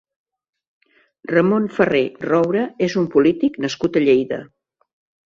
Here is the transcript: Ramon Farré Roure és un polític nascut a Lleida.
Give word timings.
Ramon 1.31 1.67
Farré 1.75 2.01
Roure 2.29 2.63
és 2.87 2.97
un 3.03 3.05
polític 3.17 3.61
nascut 3.67 4.01
a 4.01 4.05
Lleida. 4.07 4.41